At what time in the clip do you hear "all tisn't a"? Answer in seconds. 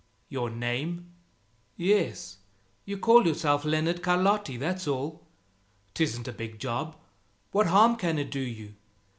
4.87-6.31